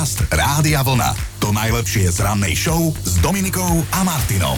[0.00, 1.12] Podcast Rádia Vlna.
[1.44, 4.56] To najlepšie z rannej show s Dominikou a Martinom.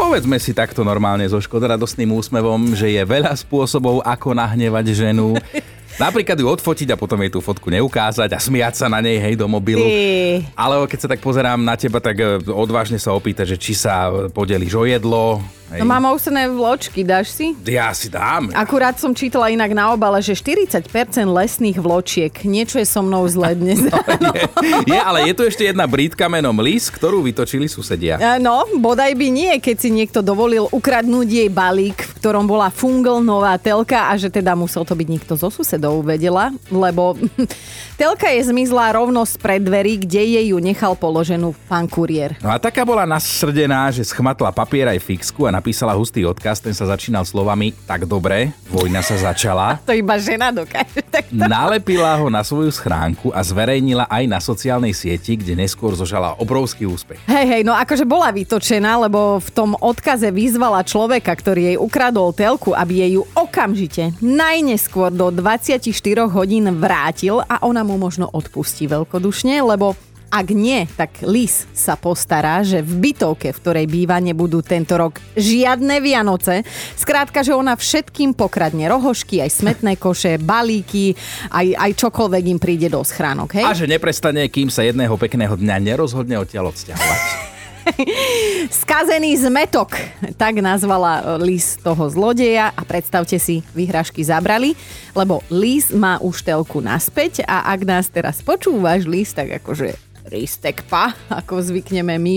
[0.00, 5.36] Povedzme si takto normálne so škodoradostným úsmevom, že je veľa spôsobov, ako nahnevať ženu.
[6.00, 9.36] Napríklad ju odfotiť a potom jej tú fotku neukázať a smiať sa na nej, hej,
[9.36, 9.84] do mobilu.
[9.84, 10.40] Ty.
[10.56, 14.08] Ale keď sa tak pozerám na teba, tak e, odvážne sa opýta, že či sa
[14.32, 15.44] podeliš o jedlo.
[15.72, 15.80] Hej.
[15.80, 17.56] No mám ústne vločky, dáš si?
[17.64, 18.52] Ja si dám.
[18.52, 20.84] Akurát som čítala inak na obale, že 40%
[21.24, 22.44] lesných vločiek.
[22.44, 23.80] Niečo je so mnou zle dnes.
[24.36, 24.44] je,
[24.84, 28.20] je, ale je tu ešte jedna brítka menom Lis, ktorú vytočili susedia.
[28.20, 32.68] E, No, bodaj by nie, keď si niekto dovolil ukradnúť jej balík, v ktorom bola
[32.68, 37.16] fungl nová telka a že teda musel to byť niekto zo susedov, vedela, lebo
[38.00, 42.36] telka je zmizla rovno z preddverí, kde jej ju nechal položenú pán kuriér.
[42.44, 46.74] No a taká bola nasrdená, že schmatla papier aj fixku a napísala hustý odkaz, ten
[46.74, 49.78] sa začínal slovami tak dobre, vojna sa začala.
[49.86, 51.06] To iba žena dokáže.
[51.06, 56.34] Tak Nalepila ho na svoju schránku a zverejnila aj na sociálnej sieti, kde neskôr zožala
[56.42, 57.22] obrovský úspech.
[57.30, 62.34] Hej, hej, no akože bola vytočená, lebo v tom odkaze vyzvala človeka, ktorý jej ukradol
[62.34, 65.86] telku, aby jej ju okamžite najneskôr do 24
[66.26, 69.94] hodín vrátil a ona mu možno odpustí veľkodušne, lebo
[70.32, 75.20] ak nie, tak Lis sa postará, že v bytovke, v ktorej býva, nebudú tento rok
[75.36, 76.64] žiadne Vianoce.
[76.96, 81.12] Skrátka, že ona všetkým pokradne rohošky, aj smetné koše, balíky,
[81.52, 83.68] aj, aj čokoľvek im príde do schránok, hej?
[83.68, 87.52] A že neprestane, kým sa jedného pekného dňa nerozhodne odtiaľ odsťahovať.
[88.82, 89.98] Skazený zmetok,
[90.40, 94.72] tak nazvala Lis toho zlodeja a predstavte si, vyhražky zabrali,
[95.12, 100.86] lebo Lis má už telku naspäť a ak nás teraz počúvaš, Lis, tak akože ristek
[100.86, 102.36] pa, ako zvykneme my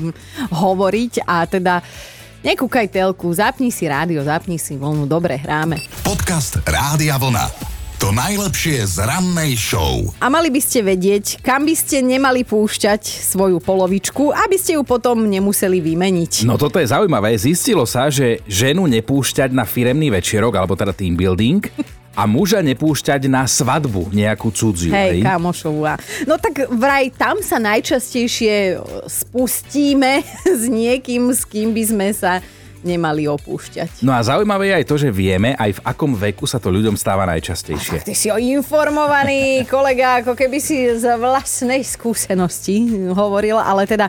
[0.62, 1.82] hovoriť a teda
[2.46, 5.82] nekúkaj telku, zapni si rádio, zapni si voľnu, dobre hráme.
[6.06, 7.76] Podcast Rádia Vlna.
[7.96, 10.04] To najlepšie z rannej show.
[10.20, 14.84] A mali by ste vedieť, kam by ste nemali púšťať svoju polovičku, aby ste ju
[14.84, 16.44] potom nemuseli vymeniť.
[16.44, 17.32] No toto je zaujímavé.
[17.40, 21.64] Zistilo sa, že ženu nepúšťať na firemný večerok, alebo teda team building,
[22.16, 24.88] a muža nepúšťať na svadbu nejakú cudziu.
[24.88, 25.84] Hej, kamošovú.
[25.84, 30.24] a- No tak vraj tam sa najčastejšie spustíme
[30.60, 32.40] s niekým, s kým by sme sa
[32.80, 34.00] nemali opúšťať.
[34.00, 36.94] No a zaujímavé je aj to, že vieme aj v akom veku sa to ľuďom
[36.94, 38.00] stáva najčastejšie.
[38.00, 44.06] Ty si informovaný kolega, ako keby si z vlastnej skúsenosti hovoril, ale teda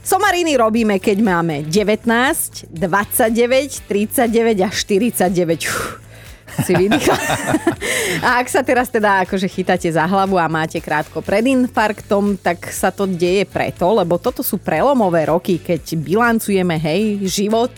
[0.00, 5.68] somariny robíme, keď máme 19, 29, 39 a 49.
[5.68, 6.00] Uf,
[6.62, 7.18] si vydýchla.
[8.22, 12.70] A ak sa teraz teda akože chytáte za hlavu a máte krátko pred infarktom, tak
[12.70, 17.74] sa to deje preto, lebo toto sú prelomové roky, keď bilancujeme, hej, život,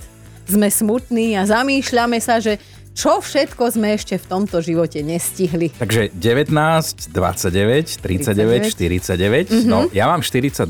[0.46, 2.60] sme smutní a zamýšľame sa, že
[2.96, 5.68] čo všetko sme ešte v tomto živote nestihli.
[5.76, 10.64] Takže 19, 29, 39, 49, no ja mám 42,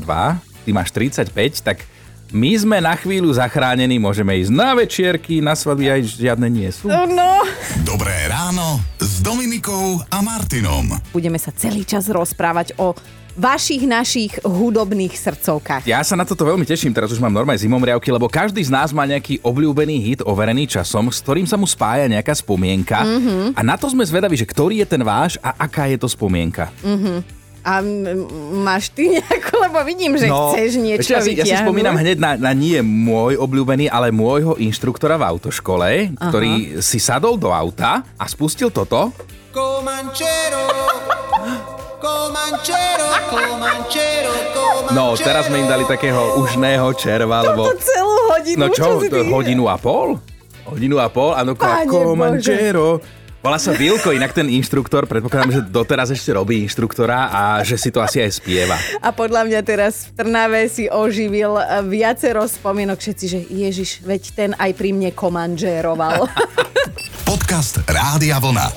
[0.67, 1.31] ty máš 35,
[1.63, 1.87] tak
[2.35, 6.91] my sme na chvíľu zachránení, môžeme ísť na večierky, na svadby aj žiadne nie sú.
[6.91, 7.47] No,
[7.87, 10.99] Dobré ráno s Dominikou a Martinom.
[11.15, 12.91] budeme sa celý čas rozprávať o
[13.37, 15.85] vašich, našich hudobných srdcovkách.
[15.85, 18.89] Ja sa na toto veľmi teším, teraz už mám normálne zimomriavky, lebo každý z nás
[18.89, 23.05] má nejaký obľúbený hit overený časom, s ktorým sa mu spája nejaká spomienka.
[23.05, 23.55] Mm-hmm.
[23.55, 26.73] A na to sme zvedaví, že ktorý je ten váš a aká je to spomienka.
[27.67, 27.83] A
[28.57, 31.67] máš ty nejako, lebo vidím, že no, chceš niečo ja, si, ja si vytiahnuť.
[31.67, 36.31] spomínam hneď na, na nie môj obľúbený, ale môjho inštruktora v autoškole, Aha.
[36.31, 39.11] ktorý si sadol do auta a spustil toto.
[39.51, 40.63] Comanchero,
[41.99, 44.93] Comanchero, Comanchero, Comanchero.
[44.93, 47.67] No, teraz sme im dali takého užného červa, lebo...
[47.67, 50.15] To celú hodinu, No čo, ty- hodinu a pol?
[50.63, 53.03] Hodinu a pol, áno, Comanchero.
[53.47, 57.95] Volá sa Vilko, inak ten inštruktor, predpokladám, že doteraz ešte robí inštruktora a že si
[57.95, 58.75] to asi aj spieva.
[58.99, 61.55] A podľa mňa teraz v Trnave si oživil
[61.87, 66.27] viacero spomienok všetci, že Ježiš, veď ten aj pri mne komanžéroval.
[67.31, 68.67] Podcast Rádia Vlna.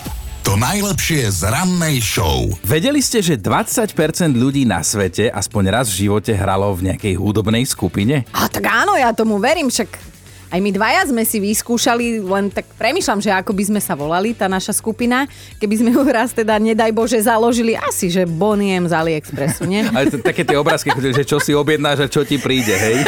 [0.47, 2.47] To najlepšie z rannej show.
[2.62, 3.91] Vedeli ste, že 20%
[4.38, 8.22] ľudí na svete aspoň raz v živote hralo v nejakej hudobnej skupine?
[8.31, 10.19] A tak áno, ja tomu verím, však
[10.50, 14.35] aj my dvaja sme si vyskúšali, len tak premyšľam, že ako by sme sa volali,
[14.35, 15.31] tá naša skupina,
[15.62, 19.87] keby sme ju raz teda, nedaj Bože, založili, asi, že Boniem z AliExpressu, nie?
[19.87, 23.06] Ale to, také tie obrázky, že čo si objednáš a čo ti príde, hej?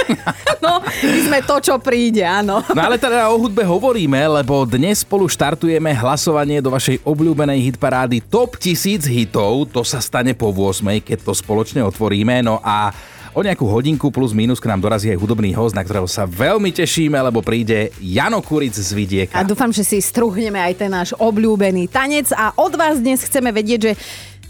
[0.62, 2.62] No, my sme to, čo príde, áno.
[2.70, 8.22] No ale teda o hudbe hovoríme, lebo dnes spolu štartujeme hlasovanie do vašej obľúbenej hitparády
[8.30, 9.66] Top 1000 hitov.
[9.74, 12.46] To sa stane po 8, keď to spoločne otvoríme.
[12.46, 12.94] No a
[13.32, 16.70] o nejakú hodinku plus minus k nám dorazí aj hudobný host, na ktorého sa veľmi
[16.72, 19.40] tešíme, lebo príde Jano Kuric z Vidieka.
[19.40, 23.48] A dúfam, že si struhneme aj ten náš obľúbený tanec a od vás dnes chceme
[23.52, 23.94] vedieť, že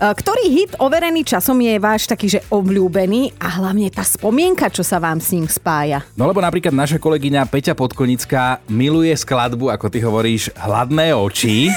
[0.03, 4.99] Ktorý hit overený časom je váš taký, že obľúbený a hlavne tá spomienka, čo sa
[4.99, 6.03] vám s ním spája?
[6.19, 11.71] No lebo napríklad naša kolegyňa Peťa Podkonická miluje skladbu, ako ty hovoríš, Hladné oči.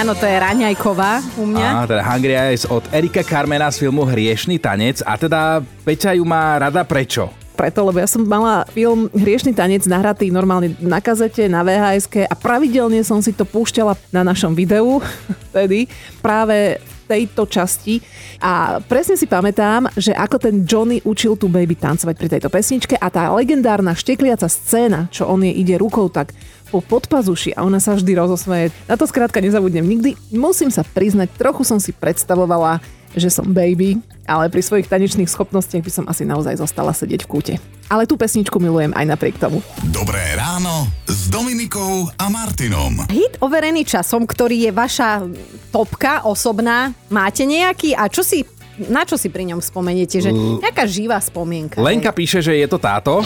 [0.00, 1.68] Áno, to je Raňajková u mňa.
[1.76, 5.04] A teda Hungry Eyes od Erika Carmena z filmu Hriešný tanec.
[5.04, 7.28] A teda Peťa ju má rada prečo?
[7.52, 12.32] preto, lebo ja som mala film Hriešný tanec nahratý normálne na kazete, na vhs a
[12.32, 15.04] pravidelne som si to púšťala na našom videu
[15.52, 15.84] vtedy
[16.24, 18.00] práve v tejto časti
[18.40, 22.96] a presne si pamätám, že ako ten Johnny učil tú baby tancovať pri tejto pesničke
[22.96, 26.32] a tá legendárna štekliaca scéna, čo on jej ide rukou tak
[26.70, 28.70] po podpazuši a ona sa vždy rozosmeje.
[28.86, 30.14] Na to skrátka nezabudnem nikdy.
[30.30, 32.78] Musím sa priznať, trochu som si predstavovala
[33.14, 37.30] že som baby, ale pri svojich tanečných schopnostiach by som asi naozaj zostala sedieť v
[37.30, 37.54] kúte.
[37.90, 39.58] Ale tú pesničku milujem aj napriek tomu.
[39.90, 43.02] Dobré ráno s Dominikou a Martinom.
[43.10, 45.26] Hit overený časom, ktorý je vaša
[45.74, 47.98] topka osobná, máte nejaký?
[47.98, 48.46] A čo si
[48.88, 50.24] na čo si pri ňom spomeniete?
[50.24, 51.82] Že nejaká živá spomienka.
[51.82, 53.20] Lenka píše, že je to táto.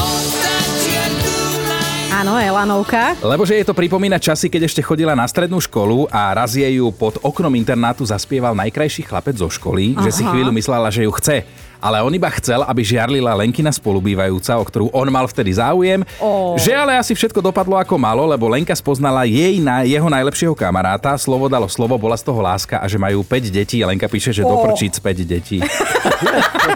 [2.25, 3.21] Áno, Elanovka.
[3.21, 6.81] Lebo že je to pripomína časy, keď ešte chodila na strednú školu a raz jej
[6.81, 10.09] ju pod oknom internátu zaspieval najkrajší chlapec zo školy, Aha.
[10.09, 11.45] že si chvíľu myslela, že ju chce
[11.85, 16.01] ale on iba chcel, aby žiarlila Lenkina spolubývajúca, o ktorú on mal vtedy záujem.
[16.17, 16.57] Oh.
[16.57, 21.13] Že ale asi všetko dopadlo ako malo, lebo Lenka spoznala jej na jeho najlepšieho kamaráta,
[21.21, 23.85] slovo dalo slovo, bola z toho láska a že majú 5 detí.
[23.85, 24.57] A Lenka píše, že oh.
[24.57, 25.61] doprčíc 5 detí.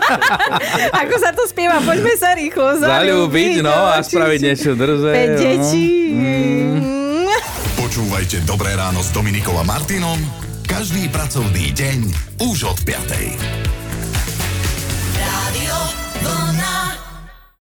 [1.00, 3.64] ako sa to spieva, poďme sa rýchlo zalúbiť.
[3.64, 5.08] no a spraviť niečo drze.
[5.08, 5.40] 5 no.
[5.40, 5.88] detí.
[6.12, 7.24] Mm.
[7.80, 10.20] Počúvajte Dobré ráno s Dominikom a Martinom
[10.68, 11.98] každý pracovný deň
[12.44, 13.77] už od 5.